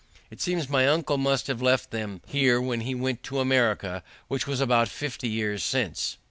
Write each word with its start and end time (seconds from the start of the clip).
It 0.31 0.41
seems 0.41 0.67
my 0.67 0.87
uncle 0.87 1.19
must 1.19 1.45
have 1.45 1.61
left 1.61 1.91
them 1.91 2.21
here 2.25 2.59
when 2.59 2.81
he 2.81 2.95
went 2.95 3.21
to 3.21 3.39
America, 3.39 4.01
which 4.29 4.47
was 4.47 4.59
about 4.59 4.87
fifty 4.87 5.29
years 5.29 5.63
since. 5.63 6.17